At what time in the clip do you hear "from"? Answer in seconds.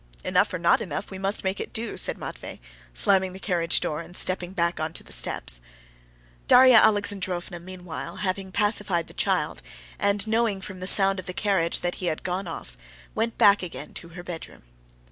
10.59-10.79